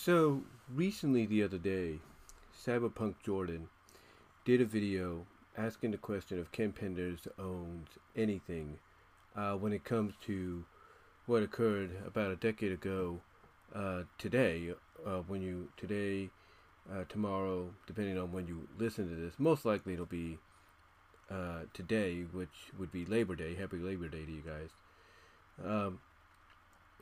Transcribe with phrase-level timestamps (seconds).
[0.00, 0.42] So
[0.72, 1.98] recently, the other day,
[2.56, 3.68] Cyberpunk Jordan
[4.44, 8.78] did a video asking the question if Ken Penders owns anything
[9.34, 10.64] uh, when it comes to
[11.26, 13.18] what occurred about a decade ago
[13.74, 14.72] uh, today.
[15.04, 16.30] Uh, when you today,
[16.92, 20.38] uh, tomorrow, depending on when you listen to this, most likely it'll be
[21.28, 23.56] uh, today, which would be Labor Day.
[23.56, 24.70] Happy Labor Day to you guys.
[25.66, 25.98] Um,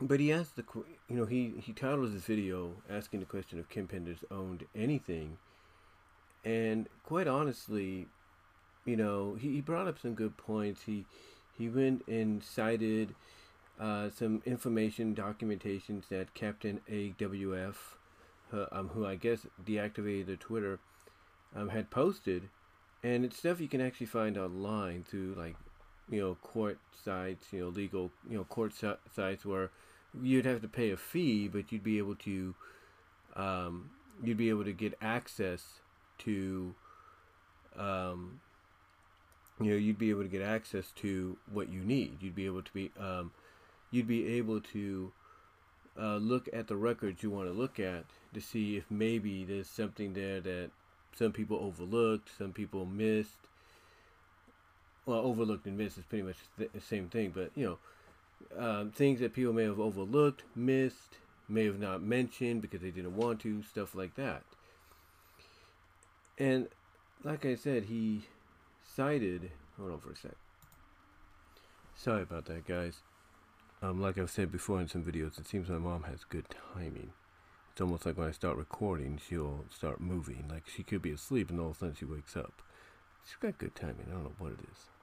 [0.00, 0.64] but he asked the,
[1.08, 5.38] you know, he he titled his video asking the question if Ken Penders owned anything,
[6.45, 8.06] and quite honestly,
[8.84, 10.82] you know, he, he brought up some good points.
[10.82, 11.06] He
[11.56, 13.14] he went and cited
[13.80, 17.74] uh, some information documentations that Captain AWF,
[18.52, 20.78] uh, um, who I guess deactivated the Twitter,
[21.55, 22.48] um, had posted,
[23.02, 25.56] and it's stuff you can actually find online through like,
[26.10, 28.73] you know, court sites, you know, legal, you know, court
[29.14, 29.70] sites where
[30.23, 32.55] you'd have to pay a fee, but you'd be able to,
[33.34, 33.91] um,
[34.23, 35.80] you'd be able to get access
[36.19, 36.75] to,
[37.77, 38.41] um,
[39.61, 42.19] you know, you'd be able to get access to what you need.
[42.20, 43.33] You'd be able to be, um,
[43.91, 45.12] you'd be able to
[45.98, 49.69] uh, look at the records you want to look at to see if maybe there's
[49.69, 50.70] something there that
[51.17, 53.45] some people overlooked, some people missed.
[55.06, 57.78] Well, overlooked and missed is pretty much the same thing, but you know,
[58.58, 61.18] um, things that people may have overlooked, missed,
[61.48, 64.42] may have not mentioned because they didn't want to, stuff like that.
[66.38, 66.68] And
[67.24, 68.22] like I said, he
[68.84, 69.50] cited.
[69.78, 70.32] Hold on for a sec.
[71.94, 73.00] Sorry about that, guys.
[73.82, 77.12] Um, like I've said before in some videos, it seems my mom has good timing.
[77.72, 80.46] It's almost like when I start recording, she'll start moving.
[80.48, 82.62] Like she could be asleep and all of a sudden she wakes up.
[83.24, 84.06] She's got good timing.
[84.08, 84.95] I don't know what it is.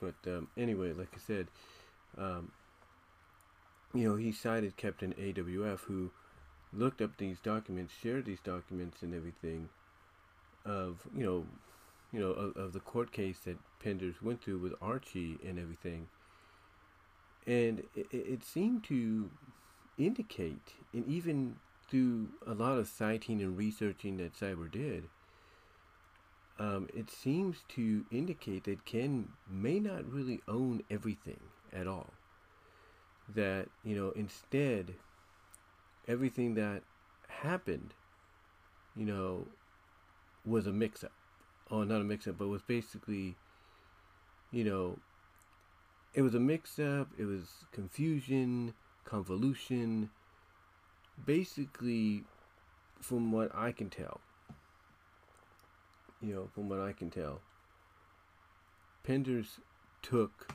[0.00, 1.48] But um, anyway, like I said,
[2.16, 2.52] um,
[3.94, 6.10] you know, he cited Captain AWF, who
[6.72, 9.68] looked up these documents, shared these documents and everything
[10.64, 11.46] of, you know,
[12.12, 16.08] you know, of, of the court case that Penders went through with Archie and everything.
[17.46, 19.30] And it, it seemed to
[19.98, 21.56] indicate, and even
[21.90, 25.04] through a lot of citing and researching that Cyber did,
[26.58, 31.40] um, it seems to indicate that Ken may not really own everything
[31.72, 32.10] at all.
[33.34, 34.94] That, you know, instead,
[36.08, 36.82] everything that
[37.28, 37.94] happened,
[38.96, 39.46] you know,
[40.44, 41.12] was a mix up.
[41.70, 43.36] Oh, not a mix up, but was basically,
[44.50, 44.98] you know,
[46.14, 48.74] it was a mix up, it was confusion,
[49.04, 50.10] convolution.
[51.26, 52.24] Basically,
[53.00, 54.20] from what I can tell,
[56.20, 57.40] you know, from what I can tell,
[59.06, 59.60] Penders
[60.02, 60.54] took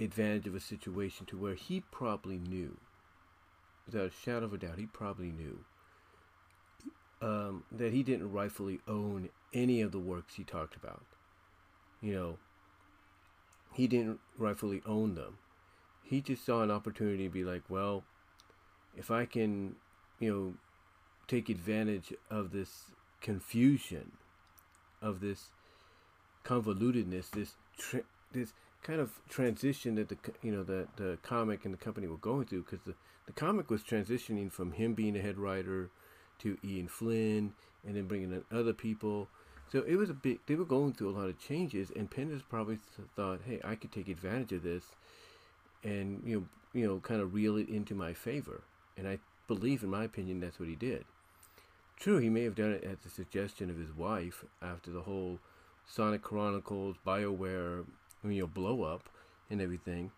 [0.00, 2.76] advantage of a situation to where he probably knew,
[3.86, 5.60] without a shadow of a doubt, he probably knew
[7.20, 11.02] um, that he didn't rightfully own any of the works he talked about.
[12.00, 12.38] You know,
[13.72, 15.38] he didn't rightfully own them.
[16.02, 18.04] He just saw an opportunity to be like, well,
[18.96, 19.76] if I can,
[20.20, 20.54] you know,
[21.26, 22.84] take advantage of this
[23.20, 24.12] confusion
[25.00, 25.50] of this
[26.44, 31.74] convolutedness, this tra- this kind of transition that the you know the the comic and
[31.74, 32.94] the company were going through, because the
[33.26, 35.90] the comic was transitioning from him being a head writer
[36.40, 37.52] to Ian Flynn,
[37.86, 39.28] and then bringing in other people.
[39.70, 40.40] So it was a big.
[40.46, 42.78] They were going through a lot of changes, and Penders probably
[43.16, 44.84] thought, "Hey, I could take advantage of this,
[45.84, 48.62] and you know, you know, kind of reel it into my favor."
[48.96, 51.04] And I believe, in my opinion, that's what he did.
[51.98, 55.40] True, he may have done it at the suggestion of his wife after the whole
[55.84, 57.84] Sonic Chronicles, BioWare,
[58.22, 59.08] you know, blow up
[59.50, 60.12] and everything.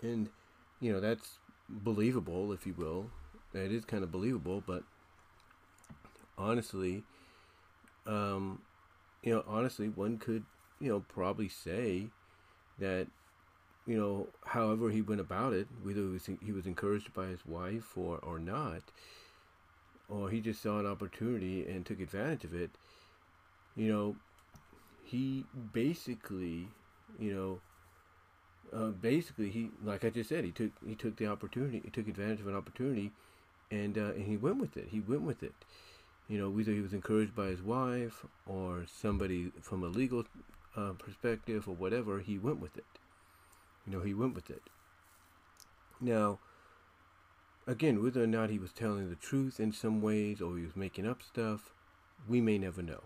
[0.00, 0.30] And,
[0.80, 1.38] you know, that's
[1.68, 3.10] believable, if you will.
[3.52, 4.84] It is kind of believable, but
[6.38, 7.02] honestly,
[8.06, 8.62] um,
[9.22, 10.44] you know, honestly, one could,
[10.80, 12.06] you know, probably say
[12.78, 13.06] that,
[13.86, 17.44] you know, however he went about it, whether it was, he was encouraged by his
[17.46, 18.82] wife or, or not,
[20.08, 22.70] or he just saw an opportunity and took advantage of it,
[23.76, 24.16] you know,
[25.04, 26.68] he basically,
[27.18, 27.60] you know,
[28.72, 32.08] uh, basically he, like I just said, he took he took the opportunity, he took
[32.08, 33.12] advantage of an opportunity,
[33.70, 34.88] and uh, and he went with it.
[34.90, 35.54] He went with it.
[36.28, 40.24] You know, whether he was encouraged by his wife or somebody from a legal
[40.76, 42.84] uh, perspective or whatever, he went with it.
[43.86, 44.62] You know, he went with it.
[46.00, 46.40] Now,
[47.66, 50.76] Again, whether or not he was telling the truth in some ways or he was
[50.76, 51.72] making up stuff,
[52.28, 53.02] we may never know.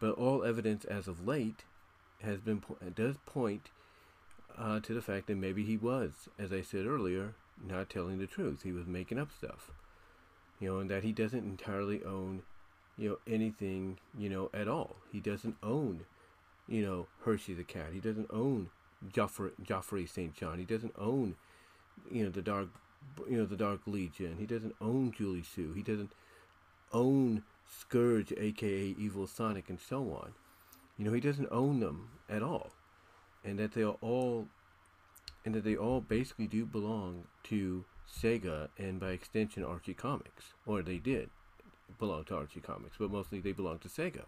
[0.00, 1.64] But all evidence as of late
[2.22, 2.62] has been
[2.94, 3.70] does point
[4.58, 7.34] uh, to the fact that maybe he was, as I said earlier,
[7.64, 8.62] not telling the truth.
[8.62, 9.70] He was making up stuff.
[10.58, 12.42] You know, and that he doesn't entirely own,
[12.98, 14.96] you know, anything, you know, at all.
[15.10, 16.00] He doesn't own,
[16.68, 17.92] you know, Hershey the cat.
[17.92, 18.68] He doesn't own
[19.12, 20.34] Geoffrey, Geoffrey St.
[20.34, 20.58] John.
[20.58, 21.36] He doesn't own,
[22.10, 22.68] you know, the Dark,
[23.28, 24.36] you know, the Dark Legion.
[24.38, 25.72] He doesn't own Julie-Su.
[25.72, 26.12] He doesn't
[26.92, 30.32] own Scourge, aka Evil Sonic, and so on.
[30.98, 32.72] You know, he doesn't own them at all,
[33.44, 34.48] and that they are all,
[35.44, 40.82] and that they all basically do belong to Sega and by extension Archie Comics, or
[40.82, 41.30] they did
[41.98, 44.24] belong to Archie Comics, but mostly they belong to Sega.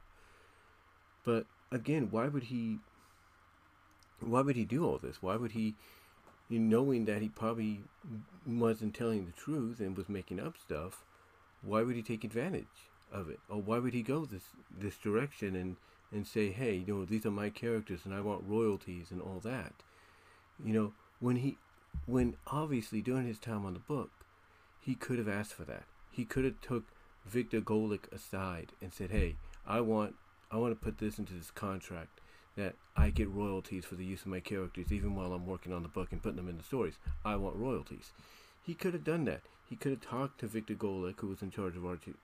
[1.24, 2.78] But again, why would he?
[4.20, 5.20] Why would he do all this?
[5.20, 5.74] Why would he,
[6.58, 7.82] knowing that he probably
[8.46, 11.04] wasn't telling the truth and was making up stuff?
[11.62, 12.66] Why would he take advantage
[13.12, 14.44] of it, or why would he go this
[14.76, 15.76] this direction and
[16.10, 19.40] and say, hey, you know, these are my characters and I want royalties and all
[19.44, 19.74] that?
[20.64, 21.58] You know, when he
[22.06, 24.10] when obviously during his time on the book,
[24.80, 25.84] he could have asked for that.
[26.10, 26.84] He could have took
[27.24, 30.16] Victor Gorelick aside and said, "Hey, I want
[30.50, 32.20] I want to put this into this contract
[32.56, 35.82] that I get royalties for the use of my characters even while I'm working on
[35.82, 36.98] the book and putting them in the stories.
[37.24, 38.12] I want royalties."
[38.64, 39.42] He could have done that.
[39.68, 42.14] He could have talked to Victor Gorelick, who was in charge of Archie,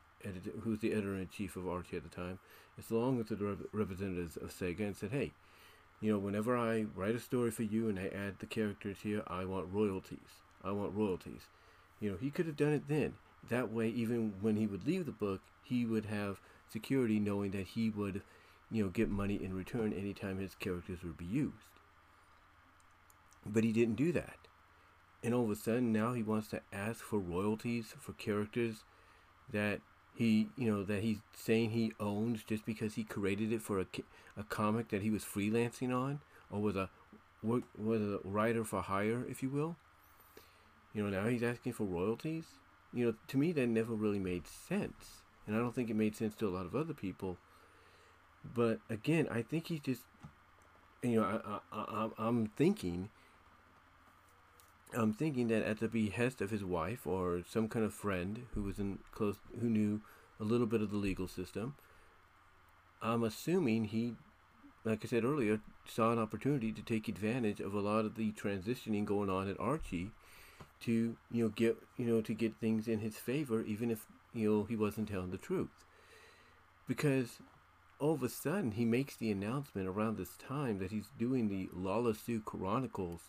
[0.62, 2.38] who was the editor in chief of Archie at the time,
[2.78, 5.32] as long as the rep- representatives of Sega, and said, "Hey,
[6.00, 9.22] you know, whenever I write a story for you and I add the characters here,
[9.26, 10.42] I want royalties.
[10.62, 11.48] I want royalties.
[12.00, 13.14] You know, he could have done it then.
[13.48, 16.40] That way, even when he would leave the book, he would have
[16.70, 18.22] security knowing that he would,
[18.70, 21.54] you know, get money in return anytime his characters would be used.
[23.46, 24.36] But he didn't do that.
[25.22, 28.84] And all of a sudden, now he wants to ask for royalties for characters
[29.50, 29.80] that
[30.18, 33.86] he you know that he's saying he owns just because he created it for a,
[34.36, 36.18] a comic that he was freelancing on
[36.50, 36.90] or was a
[37.42, 37.62] was
[38.02, 39.76] a writer for hire if you will
[40.92, 42.44] you know now he's asking for royalties
[42.92, 46.16] you know to me that never really made sense and i don't think it made
[46.16, 47.38] sense to a lot of other people
[48.44, 50.02] but again i think he just
[51.02, 53.10] you know I, I, I i'm thinking
[54.96, 58.62] I'm thinking that at the behest of his wife or some kind of friend who
[58.62, 60.00] was in close, who knew
[60.40, 61.74] a little bit of the legal system,
[63.02, 64.14] I'm assuming he,
[64.84, 68.32] like I said earlier, saw an opportunity to take advantage of a lot of the
[68.32, 70.10] transitioning going on at Archie,
[70.80, 74.50] to you know get you know to get things in his favor, even if you
[74.50, 75.84] know he wasn't telling the truth,
[76.86, 77.38] because
[77.98, 81.68] all of a sudden he makes the announcement around this time that he's doing the
[81.72, 83.22] Lara-Su Chronicles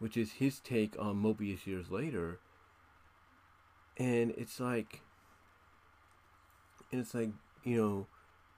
[0.00, 2.40] which is his take on Mobius years later.
[3.96, 5.02] And it's like,
[6.90, 7.28] and it's like,
[7.62, 8.06] you know,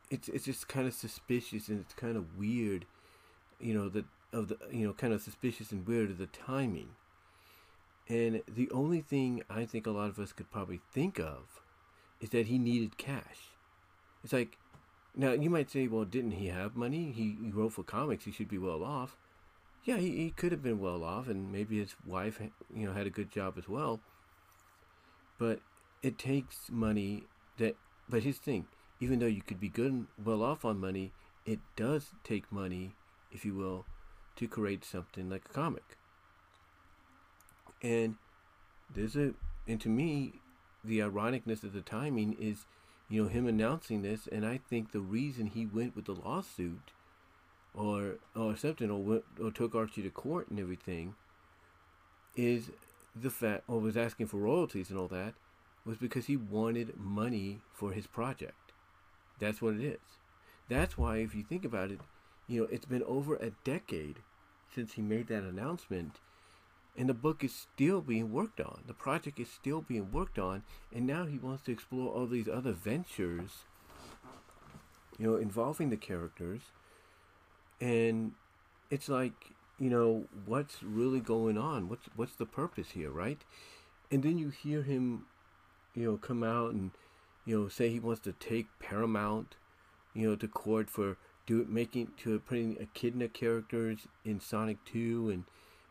[0.08, 2.87] it's it's just kind of suspicious and it's kind of weird,
[3.61, 6.90] you know, that of the you know kind of suspicious and weird of the timing.
[8.08, 11.61] And the only thing I think a lot of us could probably think of
[12.20, 13.50] is that he needed cash.
[14.23, 14.58] It's like,
[15.14, 17.12] now you might say, well, didn't he have money?
[17.12, 18.24] He, he wrote for comics.
[18.24, 19.16] He should be well off
[19.84, 22.40] yeah, he, he could have been well off, and maybe his wife,
[22.74, 24.00] you know, had a good job as well.
[25.38, 25.60] But
[26.02, 27.24] it takes money
[27.58, 27.76] that.
[28.08, 28.66] But his thing,
[29.00, 31.12] even though you could be good and well off on money,
[31.46, 32.94] it does take money,
[33.32, 33.84] if you will,
[34.36, 35.96] to create something like a comic.
[37.82, 38.16] And
[38.94, 39.32] there's a,
[39.66, 40.34] and to me,
[40.84, 42.66] the ironicness of the timing is,
[43.12, 46.92] you know, him announcing this, and I think the reason he went with the lawsuit
[47.74, 51.14] or or something or went, or took Archie to court and everything
[52.34, 52.70] is
[53.14, 55.34] the fact or was asking for royalties and all that
[55.84, 58.72] was because he wanted money for his project.
[59.38, 60.19] That's what it is.
[60.70, 62.00] That's why if you think about it,
[62.48, 64.20] you know, it's been over a decade
[64.74, 66.16] since he made that announcement
[66.96, 68.82] and the book is still being worked on.
[68.87, 70.63] The project is still being worked on.
[70.94, 73.65] And now he wants to explore all these other ventures
[75.19, 76.61] you know involving the characters.
[77.81, 78.32] And
[78.91, 81.89] it's like you know what's really going on?
[81.89, 83.43] What's what's the purpose here right?
[84.11, 85.27] And then you hear him
[85.94, 86.91] you know come out and
[87.44, 89.56] you know say he wants to take paramount
[90.15, 95.44] you know to court for do making to putting echidna characters in sonic 2 and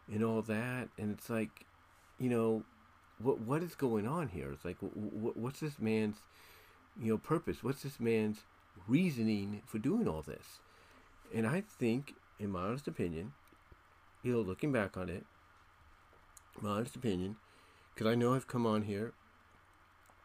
[0.10, 1.66] and all that and it's like
[2.20, 2.64] you know
[3.20, 6.18] what what is going on here it's like what, what's this man's
[7.02, 8.42] you know purpose what's this man's
[8.88, 10.60] reasoning for doing all this
[11.34, 13.34] and I think, in my honest opinion,
[14.24, 15.26] you know, looking back on it,
[16.60, 17.38] my honest opinion,
[17.94, 19.14] because I know I've come on here,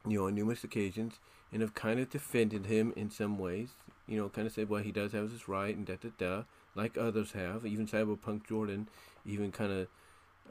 [0.07, 1.21] you know, on numerous occasions,
[1.53, 3.71] and have kind of defended him in some ways.
[4.09, 6.43] You know, kind of said, well, he does have his right, and da da da.
[6.77, 7.67] Like others have.
[7.67, 8.89] Even Cyberpunk Jordan
[9.25, 9.89] even kind of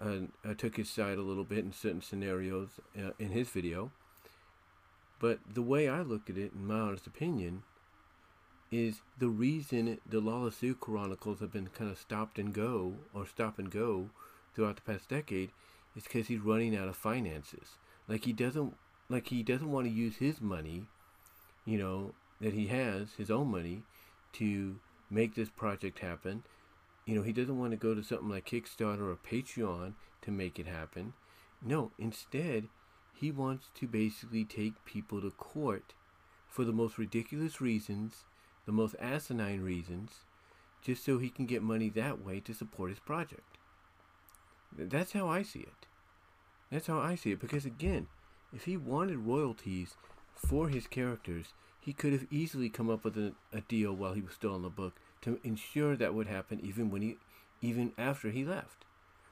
[0.02, 3.92] uh, took his side a little bit in certain scenarios uh, in his video.
[5.20, 7.64] But the way I look at it, in my honest opinion,
[8.72, 13.58] is the reason the Lara-Su Chronicles have been kind of stopped and go, or stop
[13.58, 14.10] and go,
[14.54, 15.52] throughout the past decade,
[15.96, 17.78] is because he's running out of finances.
[18.08, 18.76] Like he doesn't,
[19.08, 20.84] like he doesn't want to use his money,
[21.66, 23.84] you know, that he has, his own money,
[24.34, 24.76] to
[25.10, 26.44] make this project happen.
[27.06, 30.58] You know, he doesn't want to go to something like Kickstarter or Patreon to make
[30.58, 31.14] it happen.
[31.62, 32.68] No, instead,
[33.14, 35.94] he wants to basically take people to court
[36.48, 38.26] for the most ridiculous reasons,
[38.66, 40.26] the most asinine reasons,
[40.82, 43.58] just so he can get money that way to support his project.
[44.78, 45.88] That's how I see it.
[46.72, 47.40] That's how I see it.
[47.40, 48.08] Because again,
[48.54, 49.96] if he wanted royalties
[50.36, 51.54] for his characters,
[51.86, 54.64] he could have easily come up with a, a deal while he was still on
[54.64, 57.18] the book to ensure that would happen even when he
[57.62, 58.86] even after he left.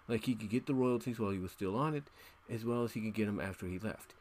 [0.07, 2.03] Like he could get the royalties while he was still on it,
[2.47, 4.13] as well as he could get them after he left.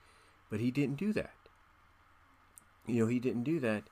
[0.48, 1.34] But he didn't do that.
[2.86, 3.84] You know, he didn't do that.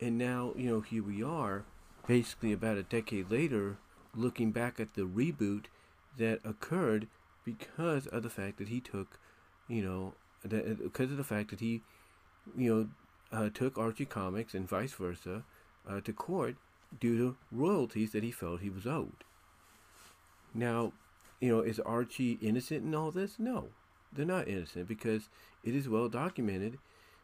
[0.00, 1.64] And now, you know, here we are,
[2.06, 3.78] basically about a decade later,
[4.14, 5.64] looking back at the reboot
[6.16, 7.08] that occurred
[7.44, 9.18] because of the fact that he took,
[9.66, 11.82] you know, that uh, because of the fact that he,
[12.56, 12.88] you know,
[13.32, 15.44] uh, took Archie Comics and vice versa
[15.88, 16.56] uh, to court
[16.98, 19.24] due to royalties that he felt he was owed.
[20.52, 20.92] Now,
[21.40, 23.38] you know, is Archie innocent in all this?
[23.38, 23.68] No,
[24.12, 25.28] they're not innocent because
[25.62, 26.78] it is well documented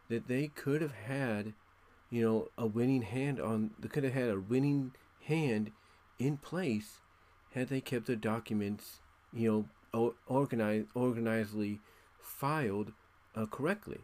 [0.09, 1.53] that they could have had,
[2.11, 3.73] you know, a winning hand on.
[3.79, 4.93] They could have had a winning
[5.25, 5.73] hand
[6.19, 7.01] in place
[7.53, 9.01] had they kept their documents,
[9.33, 11.81] you know, organized, organizedly
[12.21, 12.93] filed
[13.35, 14.01] uh, correctly.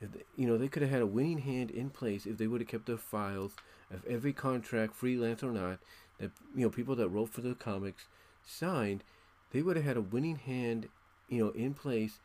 [0.00, 2.46] If they, you know, they could have had a winning hand in place if they
[2.46, 3.54] would have kept their files
[3.90, 5.78] of every contract, freelance or not,
[6.18, 8.06] that you know people that wrote for the comics
[8.44, 9.02] signed.
[9.50, 10.88] They would have had a winning hand,
[11.28, 12.20] you know, in place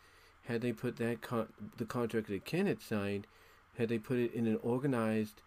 [0.48, 3.28] had they put that con- the contract that Ken had signed,
[3.78, 5.42] had they put it in an organized,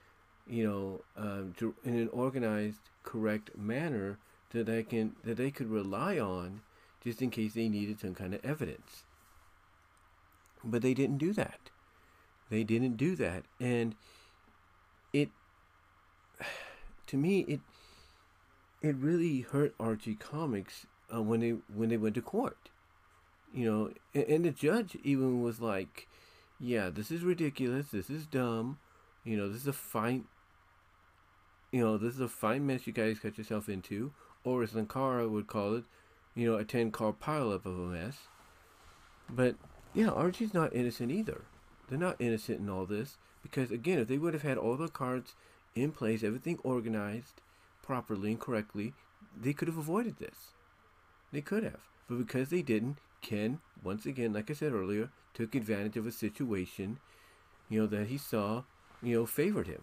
[0.47, 1.55] you know, um,
[1.85, 4.19] in an organized, correct manner
[4.51, 6.63] that they can that they could rely on,
[7.03, 9.05] just in case they needed some kind of evidence.
[10.65, 11.71] But they didn't do that.
[12.51, 13.95] They didn't do that, and
[15.13, 15.31] it,
[17.09, 17.61] to me, it,
[18.83, 22.71] it really hurt Archie Comics uh, when they when they went to court.
[23.53, 26.09] You know, and, and the judge even was like,
[26.61, 27.89] "Yeah, this is ridiculous.
[27.89, 28.79] This is dumb.
[29.25, 30.25] You know, this is a fine.
[31.73, 34.13] You know, this is a fine mess you guys got yourself into."
[34.45, 35.85] Or as Linkara would call it,
[36.37, 38.29] you know, a 10 car pileup of a mess.
[39.29, 39.57] But,
[39.93, 41.43] yeah, Archie's not innocent either.
[41.89, 44.89] They're not innocent in all this because, again, if they would have had all the
[44.89, 45.35] cards
[45.75, 47.41] in place, everything organized
[47.83, 48.95] properly and correctly,
[49.41, 50.53] they could have avoided this.
[51.33, 51.81] They could have.
[52.09, 56.13] But because they didn't, Ken, once again, like I said earlier, took advantage of a
[56.13, 56.99] situation,
[57.69, 58.63] you know, that he saw,
[59.03, 59.83] you know, favored him.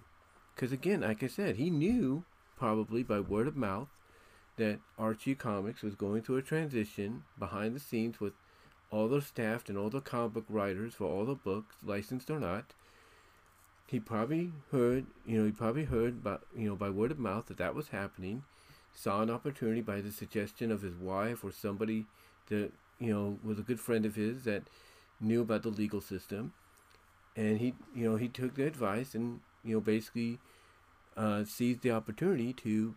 [0.56, 2.24] Because again, like I said, he knew
[2.58, 3.90] probably by word of mouth
[4.58, 8.34] that Archie Comics was going through a transition behind the scenes with
[8.94, 12.40] all the staff and all the comic book writers for all the books, licensed or
[12.40, 12.66] not.
[13.88, 17.48] He probably heard, you know, he probably heard by, you know, by word of mouth
[17.48, 18.44] that that was happening.
[18.94, 22.06] Saw an opportunity by the suggestion of his wife or somebody
[22.50, 24.62] that, you know, was a good friend of his that
[25.20, 26.54] knew about the legal system.
[27.36, 30.38] And he, you know, he took the advice and, you know, basically
[31.18, 32.94] uh, seized the opportunity to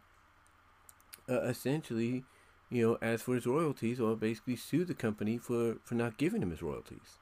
[1.28, 2.24] uh, essentially,
[2.70, 6.42] you know, ask for his royalties or basically sue the company for, for not giving
[6.42, 7.18] him his royalties.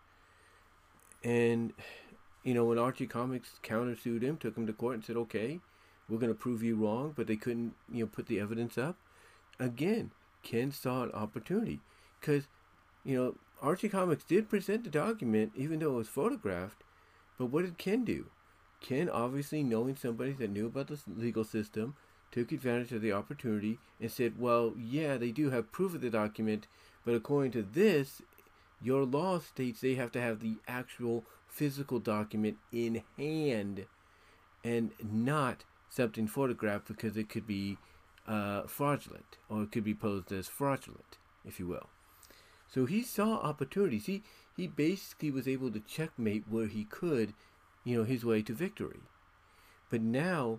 [1.23, 1.73] And,
[2.43, 5.61] you know, when Archie Comics countersued him, took him to court and said, okay,
[6.09, 8.97] we're going to prove you wrong, but they couldn't, you know, put the evidence up.
[9.59, 10.11] Again,
[10.43, 11.81] Ken saw an opportunity
[12.21, 12.47] because,
[13.05, 16.83] you know, Archie Comics did present the document, even though it was photographed.
[17.39, 18.27] But what did Ken do?
[18.81, 21.97] Ken, obviously knowing somebody that knew about the legal system,
[22.35, 26.11] took advantage of the opportunity and said, well, yeah, they do have proof of the
[26.11, 26.67] document,
[27.05, 28.21] but according to this,
[28.83, 33.87] your law states they have to have the actual physical document in hand
[34.65, 37.79] and not something photographed because it could be
[38.27, 41.89] uh, fraudulent or it could be posed as fraudulent, if you will.
[42.67, 44.07] So he saw opportunities.
[44.07, 44.25] He
[44.57, 47.35] he basically was able to checkmate where he could,
[47.85, 49.01] you know, his way to victory.
[49.91, 50.59] But now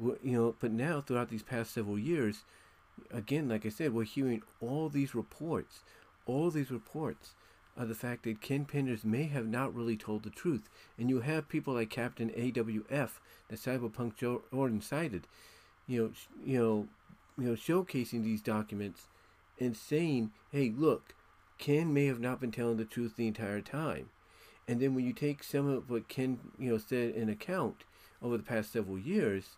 [0.00, 2.44] you know, but now throughout these past several years,
[3.10, 5.82] again, like I said, we're hearing all these reports,
[6.26, 7.34] all these reports
[7.76, 10.68] of the fact that Ken Penders may have not really told the truth.
[10.98, 13.10] And you have people like Captain AWF
[13.48, 15.26] that Cyberpunk Jordan cited,
[15.86, 16.12] you know,
[16.44, 16.88] you know,
[17.38, 19.06] you know, showcasing these documents
[19.58, 21.14] and saying, hey, look,
[21.58, 24.10] Ken may have not been telling the truth the entire time.
[24.68, 27.84] And then when you take some of what Ken, you know, said in account
[28.20, 29.56] over the past several years,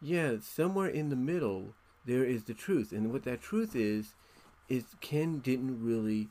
[0.00, 1.74] yeah, somewhere in the middle
[2.04, 2.92] there is the truth.
[2.92, 4.14] And what that truth is,
[4.68, 6.28] is Ken didn't really,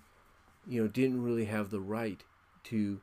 [0.67, 2.23] you know, didn't really have the right
[2.65, 3.01] to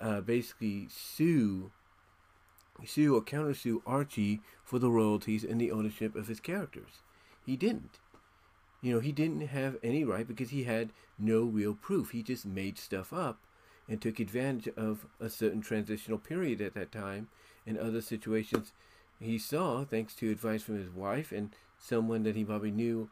[0.00, 1.70] uh, basically sue,
[2.84, 7.02] sue or countersue Archie for the royalties and the ownership of his characters.
[7.44, 7.98] He didn't.
[8.80, 12.10] You know, he didn't have any right because he had no real proof.
[12.10, 13.38] He just made stuff up
[13.88, 17.28] and took advantage of a certain transitional period at that time
[17.66, 18.72] and other situations
[19.22, 23.08] he saw, thanks to advice from his wife and someone that he probably knew,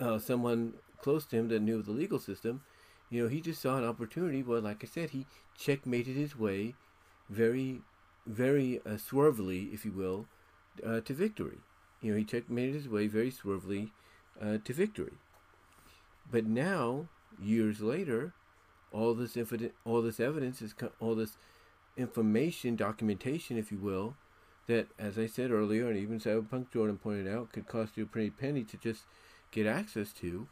[0.00, 2.62] uh, someone close to him that knew the legal system.
[3.10, 4.42] You know, he just saw an opportunity.
[4.42, 6.74] Well, like I said, he checkmated his way
[7.30, 7.80] very,
[8.26, 10.26] very uh, swervily, if you will,
[10.84, 11.58] uh, to victory.
[12.02, 13.90] You know, he checkmated his way very swervily
[14.40, 15.14] uh, to victory.
[16.30, 17.08] But now,
[17.40, 18.32] years later,
[18.92, 19.36] all this
[19.84, 21.36] all this evidence is all this
[21.96, 24.14] information, documentation, if you will,
[24.66, 28.06] that, as I said earlier, and even Cyberpunk Jordan pointed out, could cost you a
[28.06, 29.04] pretty penny to just
[29.50, 30.48] get access to,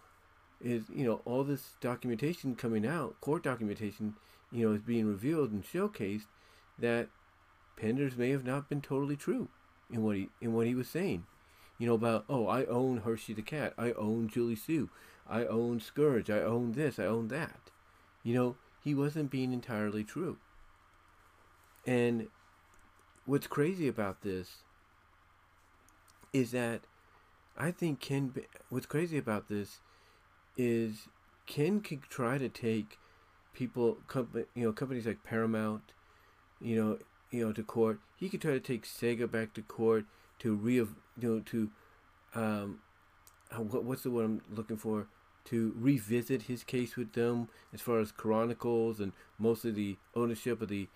[0.61, 4.15] is you know all this documentation coming out, court documentation,
[4.53, 6.27] you know, is being revealed and showcased
[6.79, 7.09] that
[7.77, 9.49] Penders may have not been totally true
[9.91, 11.27] in what he in what he was saying.
[11.79, 14.91] You know about oh I own Hershey the cat, I own Julie-Su,
[15.29, 17.71] I own Scourge, I own this, I own that.
[18.23, 20.39] You know he wasn't being entirely true.
[21.87, 22.29] And
[23.27, 24.63] what's crazy about this
[26.33, 26.83] is that
[27.57, 28.35] I think Ken.
[28.69, 29.81] What's crazy about this
[30.57, 31.09] is
[31.47, 32.99] Ken could try to take
[33.53, 35.93] people, company, you know, companies like Paramount,
[36.61, 36.99] you know,
[37.31, 38.01] you know, to court.
[38.17, 40.05] He could try to take Sega back to court
[40.41, 40.89] to re, you
[41.21, 41.71] know, to,
[42.35, 42.81] um,
[43.53, 45.07] uh, what, what's the word I'm looking for?
[45.47, 50.63] To revisit his case with them as far as Chronicles and most of the ownership
[50.63, 50.89] of the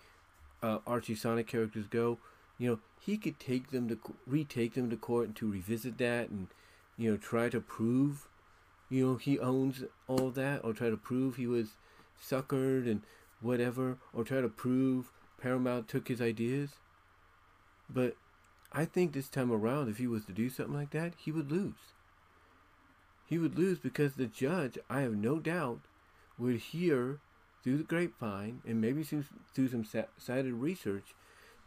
[0.61, 2.17] uh, Archie Sonic characters go.
[2.57, 6.29] You know, he could take them to retake them to court and to revisit that
[6.29, 6.47] and
[6.97, 8.27] you know try to prove
[8.89, 11.69] you know he owns all that or try to prove he was
[12.21, 13.01] suckered and
[13.41, 16.71] whatever or try to prove Paramount took his ideas.
[17.89, 18.15] But
[18.71, 21.51] I think this time around, if he was to do something like that, he would
[21.51, 21.93] lose.
[23.25, 25.81] He would lose because the judge, I have no doubt,
[26.37, 27.19] would hear
[27.63, 29.85] through the grapevine and maybe through, some
[30.17, 31.15] cited research,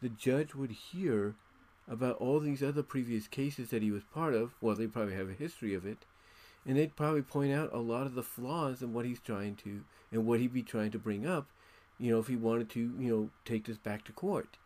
[0.01, 1.35] the judge would hear
[1.89, 4.53] about all these other previous cases that he was part of.
[4.61, 5.99] Well, they probably have a history of it.
[6.65, 9.83] And they'd probably point out a lot of the flaws in what he's trying to
[10.13, 11.47] and what he'd be trying to bring up
[12.03, 14.57] you know, if he wanted to, you know, take this back to court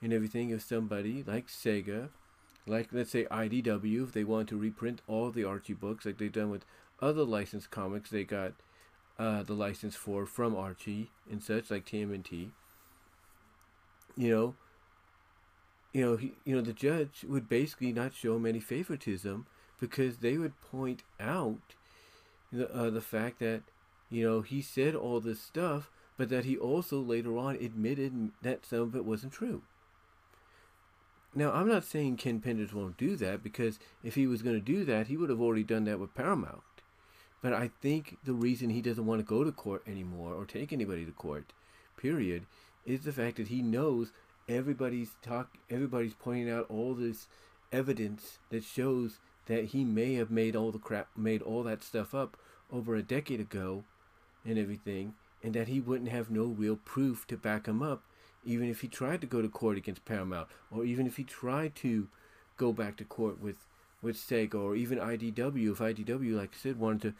[0.00, 2.10] and everything, if somebody like Sega,
[2.68, 6.30] like let's say IDW, if they want to reprint all the Archie books like they've
[6.30, 6.64] done with
[7.00, 8.52] other licensed comics, they got
[9.18, 12.50] uh, the license for from Archie and such, like TMNT.
[14.16, 14.54] You know,
[15.92, 19.46] you know, he, you know, the judge would basically not show him any favoritism
[19.80, 21.74] because they would point out
[22.52, 23.62] the uh, the fact that
[24.10, 28.64] you know he said all this stuff but that he also later on admitted that
[28.64, 29.62] some of it wasn't true.
[31.34, 34.60] Now, I'm not saying Ken Penders won't do that because if he was going to
[34.60, 36.62] do that, he would have already done that with Paramount.
[37.44, 40.72] But I think the reason he doesn't want to go to court anymore or take
[40.72, 41.52] anybody to court,
[41.94, 42.46] period,
[42.86, 44.12] is the fact that he knows
[44.48, 47.26] everybody's talk everybody's pointing out all this
[47.70, 52.14] evidence that shows that he may have made all the crap made all that stuff
[52.14, 52.38] up
[52.72, 53.84] over a decade ago
[54.46, 58.04] and everything and that he wouldn't have no real proof to back him up,
[58.42, 61.74] even if he tried to go to court against Paramount, or even if he tried
[61.74, 62.08] to
[62.56, 63.58] go back to court with
[64.00, 65.72] with Sega, or even IDW.
[65.72, 67.14] If IDW, like I said, wanted to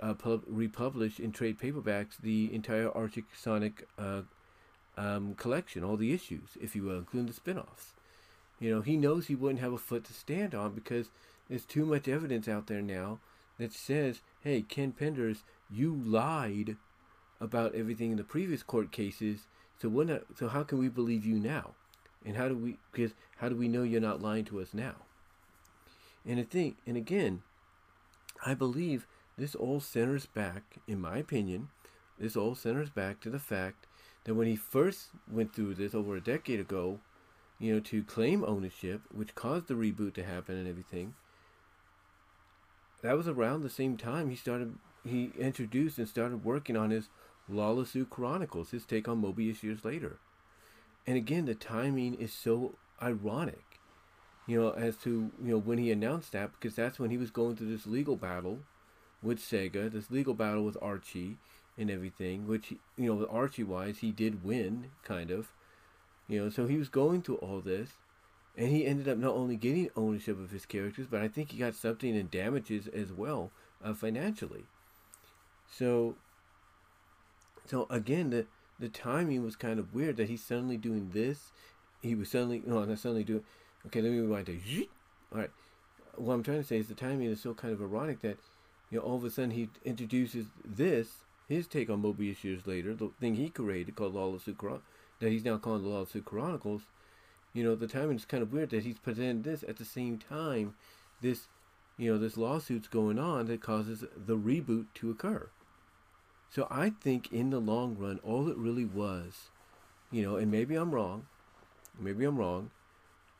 [0.00, 4.22] uh, pub- republish in trade paperbacks the entire Archie Sonic uh,
[4.96, 7.92] um, collection, all the issues, if you will, including the spin-offs.
[8.60, 11.08] You know, he knows he wouldn't have a foot to stand on because
[11.48, 13.18] there's too much evidence out there now
[13.58, 15.38] that says, hey, Ken Penders,
[15.70, 16.76] you lied
[17.40, 19.46] about everything in the previous court cases.
[19.80, 21.72] So when, uh, so how can we believe you now?
[22.24, 24.94] And how do we because how do we know you're not lying to us now?
[26.26, 27.42] And I think and again,
[28.46, 31.68] I believe this all centers back, in my opinion,
[32.18, 33.86] this all centers back to the fact
[34.24, 37.00] that when he first went through this over a decade ago,
[37.58, 41.14] you know, to claim ownership, which caused the reboot to happen and everything,
[43.02, 47.10] that was around the same time he started he introduced and started working on his
[47.46, 50.16] Lara-Su Chronicles, his take on Mobius years later.
[51.06, 53.74] And again, the timing is so ironic
[54.46, 57.30] you know, as to you know when he announced that because that's when he was
[57.30, 58.58] going through this legal battle
[59.24, 61.38] with Sega, this legal battle with Archie
[61.76, 65.48] and everything, which you know, Archie wise, he did win kind of,
[66.28, 67.90] you know, so he was going through all this,
[68.56, 71.58] and he ended up not only getting ownership of his characters, but I think he
[71.58, 73.50] got something in damages as well,
[73.82, 74.64] uh, financially.
[75.68, 76.16] So,
[77.66, 78.46] so again, the
[78.78, 81.52] the timing was kind of weird that he's suddenly doing this.
[82.02, 83.44] He was suddenly no, not suddenly doing.
[83.86, 84.58] Okay, let me rewind to.
[85.32, 85.50] All right,
[86.16, 88.38] what I'm trying to say is the timing is so kind of ironic that
[88.94, 92.94] you know all of a sudden he introduces this his take on Mobius years later,
[92.94, 94.82] the thing he created called Lawless Chron-
[95.18, 96.82] that he's now calling the Lawless Chronicles.
[97.52, 100.18] You know, the timing is kind of weird that he's presenting this at the same
[100.18, 100.74] time
[101.20, 101.48] this
[101.96, 105.48] you know, this lawsuit's going on that causes the reboot to occur.
[106.50, 109.50] So I think in the long run, all it really was,
[110.12, 111.26] you know, and maybe I'm wrong,
[111.98, 112.70] maybe I'm wrong,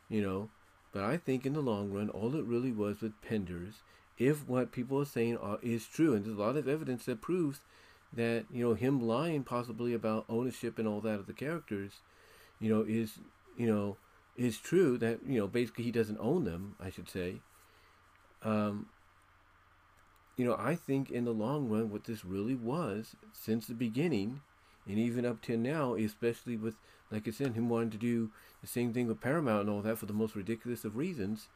[0.09, 0.51] you know,
[0.93, 3.83] but I think in the long run, all it really was with Penders,
[4.19, 7.21] if what people are saying are, is true, and there's a lot of evidence that
[7.21, 7.61] proves
[8.13, 11.95] that, you know, him lying possibly about ownership and all that of the characters,
[12.61, 13.19] you know, is,
[13.57, 13.97] you know,
[14.37, 17.41] is true that, you know, basically he doesn't own them, I should say
[18.45, 18.87] um,
[20.37, 24.43] you know, I think in the long run, what this really was since the beginning,
[24.87, 26.77] and even up to now, especially with,
[27.11, 29.99] like I said, him wanting to do the same thing with Paramount and all that
[29.99, 31.49] for the most ridiculous of reasons.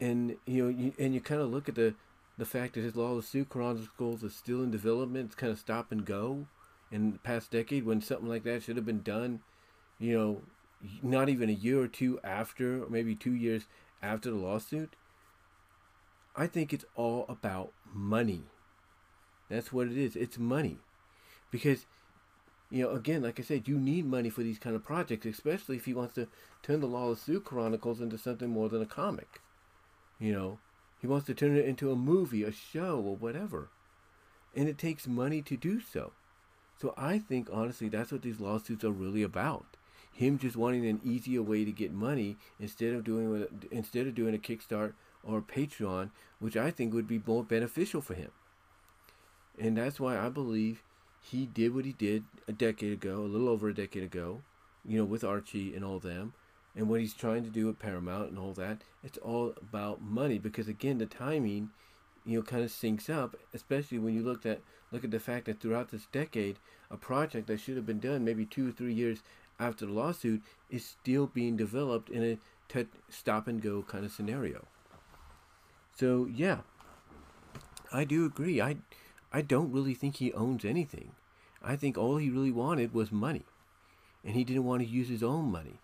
[0.00, 1.94] And you know, you, and you kind of look at the
[2.36, 6.04] the fact that his Lara-Su Chronicles is still in development, it's kind of stop and
[6.04, 6.46] go
[6.90, 9.40] in the past decade when something like that should have been done,
[9.98, 10.42] you know,
[11.02, 13.66] not even a year or two after, or maybe two years
[14.02, 14.94] after the lawsuit.
[16.36, 18.44] I think it's all about money.
[19.50, 20.14] That's what it is.
[20.14, 20.78] It's money.
[21.50, 21.86] Because,
[22.70, 25.76] you know, again, like I said, you need money for these kind of projects, especially
[25.76, 26.28] if he wants to
[26.62, 29.40] turn the Lara-Su Chronicles into something more than a comic.
[30.18, 30.58] You know,
[31.00, 33.68] he wants to turn it into a movie, a show, or whatever.
[34.56, 36.12] And it takes money to do so.
[36.80, 39.66] So I think, honestly, that's what these lawsuits are really about.
[40.12, 44.34] Him just wanting an easier way to get money instead of doing instead of doing
[44.34, 48.30] a Kickstart or Patreon, which I think would be more beneficial for him.
[49.58, 50.82] And that's why I believe
[51.20, 54.42] he did what he did a decade ago, a little over a decade ago,
[54.84, 56.32] you know, with Archie and all them.
[56.78, 60.38] And what he's trying to do with Paramount and all that, it's all about money
[60.38, 61.70] because again the timing,
[62.24, 64.60] you know, kind of syncs up, especially when you look at
[64.92, 66.56] look at the fact that throughout this decade,
[66.88, 69.24] a project that should have been done maybe two or three years
[69.58, 74.64] after the lawsuit is still being developed in a stop and go kind of scenario.
[75.96, 76.58] So yeah,
[77.92, 78.60] I do agree.
[78.60, 78.76] I
[79.32, 81.10] I don't really think he owns anything.
[81.60, 83.46] I think all he really wanted was money,
[84.24, 85.80] and he didn't want to use his own money,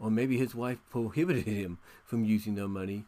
[0.00, 3.04] or maybe his wife prohibited him from using their money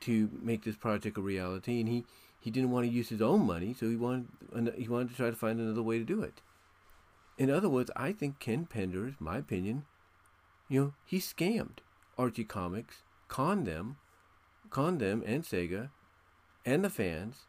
[0.00, 2.04] to make this project a reality, and he
[2.40, 4.26] he didn't want to use his own money, so he wanted
[4.76, 6.40] he wanted to try to find another way to do it.
[7.38, 9.84] In other words, I think Ken Pender, Penders, my opinion,
[10.68, 11.78] you know, he scammed
[12.18, 13.96] Archie Comics, conned them,
[14.70, 15.90] conned them and Sega
[16.64, 17.46] and the fans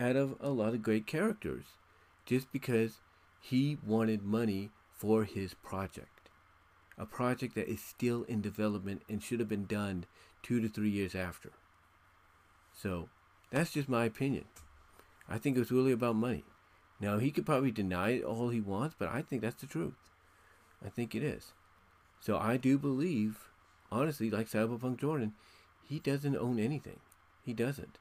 [0.00, 1.64] out of a lot of great characters
[2.26, 3.00] just because
[3.40, 6.13] he wanted money for his project.
[6.96, 10.04] A project that is still in development and should have been done
[10.42, 11.50] two to three years after.
[12.72, 13.08] So,
[13.50, 14.44] that's just my opinion.
[15.28, 16.44] I think it was really about money.
[17.00, 19.94] Now, he could probably deny it all he wants, but I think that's the truth.
[20.84, 21.52] I think it is.
[22.20, 23.48] So, I do believe,
[23.90, 25.32] honestly, like Cyberpunk Jordan,
[25.82, 27.00] he doesn't own anything.
[27.44, 27.98] He doesn't.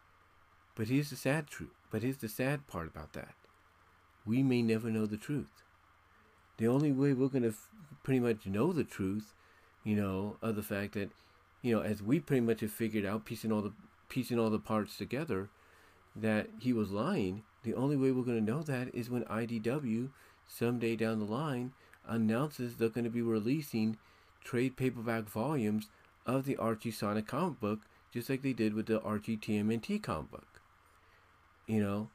[0.76, 1.76] But here's the sad truth.
[1.92, 3.36] But here's the sad part about that.
[4.26, 5.63] We may never know the truth.
[6.58, 7.70] The only way we're going to f-
[8.04, 9.34] pretty much know the truth,
[9.84, 11.10] you know, of the fact that,
[11.62, 13.74] you know, as we pretty much have figured out, piecing all the
[14.10, 15.50] piecing all the parts together,
[16.16, 17.44] that he was lying.
[17.64, 20.10] The only way we're going to know that is when IDW
[20.48, 21.72] someday down the line
[22.08, 23.98] announces they're going to be releasing
[24.44, 25.88] trade paperback volumes
[26.26, 27.80] of the Archie Sonic comic book
[28.14, 30.62] just like they did with the Archie TMNT comic book.
[31.66, 32.10] You know?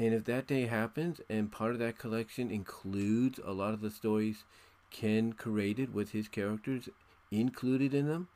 [0.00, 3.90] And if that day happens and part of that collection includes a lot of the
[3.90, 4.44] stories
[4.90, 6.88] Ken created with his characters
[7.30, 8.28] included in them,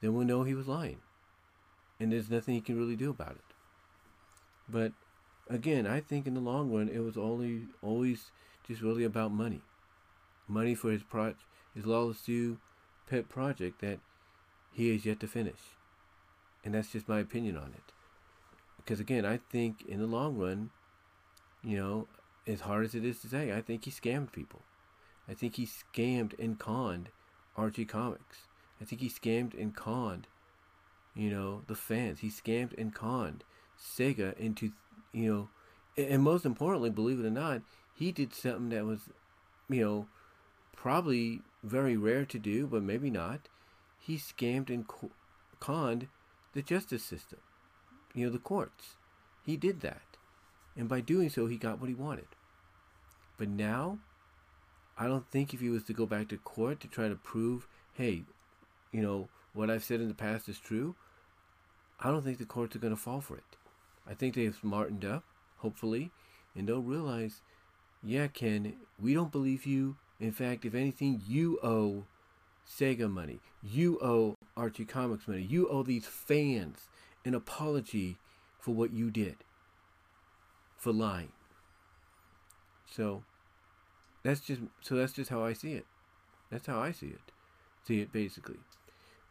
[0.00, 1.00] then we'll know he was lying.
[2.00, 3.54] And there's nothing he can really do about it.
[4.66, 4.92] But
[5.50, 8.30] again, I think in the long run it was only always
[8.66, 9.60] just really about money.
[10.48, 11.34] Money for his pro
[11.74, 12.56] his Lara-Su
[13.06, 13.98] pet project that
[14.72, 15.76] he has yet to finish.
[16.64, 17.92] And that's just my opinion on it.
[18.78, 20.70] Because again, I think in the long run,
[21.62, 22.08] you know,
[22.46, 24.62] as hard as it is to say, I think he scammed people.
[25.28, 27.10] I think he scammed and conned
[27.56, 28.46] Archie Comics.
[28.80, 30.26] I think he scammed and conned,
[31.14, 32.20] you know, the fans.
[32.20, 33.44] He scammed and conned
[33.78, 34.72] Sega into,
[35.12, 35.48] you know,
[35.96, 37.62] and most importantly, believe it or not,
[37.92, 39.10] he did something that was,
[39.68, 40.06] you know,
[40.74, 43.48] probably very rare to do, but maybe not.
[43.98, 44.86] He scammed and
[45.58, 46.08] conned
[46.54, 47.40] the justice system,
[48.26, 48.96] know, the courts.
[49.44, 50.02] He did that.
[50.76, 52.28] And by doing so, he got what he wanted.
[53.36, 53.98] But now,
[54.96, 57.66] I don't think if he was to go back to court to try to prove,
[57.94, 58.24] hey,
[58.92, 60.94] you know, what I've said in the past is true,
[62.00, 63.56] I don't think the courts are going to fall for it.
[64.08, 65.24] I think they've smartened up,
[65.58, 66.10] hopefully,
[66.56, 67.42] and they'll realize,
[68.02, 69.96] yeah, Ken, we don't believe you.
[70.20, 72.04] In fact, if anything, you owe
[72.68, 73.40] Sega money.
[73.62, 75.42] You owe Archie Comics money.
[75.42, 76.88] You owe these fans
[77.24, 78.16] an apology
[78.58, 79.36] for what you did,
[80.76, 81.32] for lying.
[82.90, 83.22] So
[84.22, 85.86] that's just so that's just how I see it.
[86.50, 87.32] That's how I see it.
[87.86, 88.58] See it basically.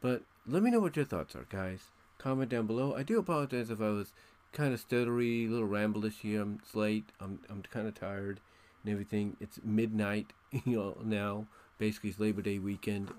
[0.01, 1.91] But let me know what your thoughts are, guys.
[2.17, 2.95] Comment down below.
[2.95, 4.13] I do apologize if I was
[4.53, 6.41] kind of stuttery, a little ramblish here.
[6.41, 7.05] I'm it's late.
[7.19, 8.39] I'm I'm kind of tired
[8.83, 9.35] and everything.
[9.39, 11.47] It's midnight, you know, now.
[11.77, 13.11] Basically, it's Labor Day weekend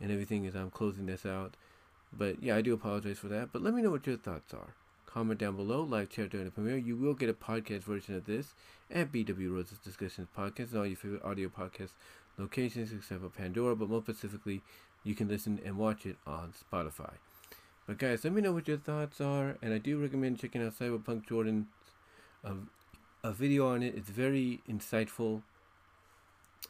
[0.00, 1.56] and everything as I'm closing this out.
[2.16, 3.52] But yeah, I do apologize for that.
[3.52, 4.74] But let me know what your thoughts are.
[5.06, 6.78] Comment down below, like, share during the premiere.
[6.78, 8.54] You will get a podcast version of this
[8.90, 11.90] at BW Rosas Discussions Podcast and all your favorite audio podcast
[12.38, 14.62] locations except for Pandora, but more specifically,
[15.04, 17.14] you can listen and watch it on Spotify.
[17.86, 20.78] But guys, let me know what your thoughts are, and I do recommend checking out
[20.78, 21.66] Cyberpunk Jordan's
[22.44, 22.54] uh,
[23.24, 23.94] a video on it.
[23.96, 25.42] It's very insightful,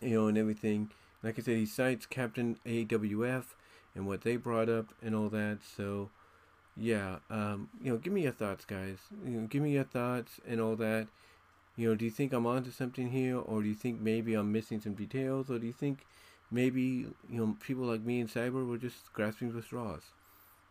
[0.01, 0.91] you know, and everything.
[1.23, 3.45] Like I said, he cites Captain AWF
[3.95, 5.59] and what they brought up and all that.
[5.77, 6.11] So
[6.77, 8.99] yeah, um, you know, give me your thoughts, guys.
[9.25, 11.09] You know, give me your thoughts and all that.
[11.77, 14.53] You know, do you think I'm onto something here, or do you think maybe I'm
[14.53, 16.01] missing some details, or do you think
[16.51, 20.03] maybe you know people like me and Cyber were just grasping for straws?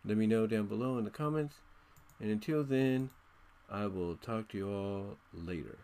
[0.05, 1.55] Let me know down below in the comments.
[2.19, 3.09] And until then,
[3.69, 5.77] I will talk to you all later.